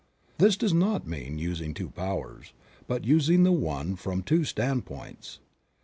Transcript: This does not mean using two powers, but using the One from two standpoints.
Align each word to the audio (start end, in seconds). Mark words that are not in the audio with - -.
This 0.39 0.57
does 0.57 0.73
not 0.73 1.05
mean 1.05 1.37
using 1.37 1.75
two 1.75 1.91
powers, 1.91 2.53
but 2.87 3.03
using 3.05 3.43
the 3.43 3.51
One 3.51 3.95
from 3.95 4.23
two 4.23 4.43
standpoints. 4.45 5.37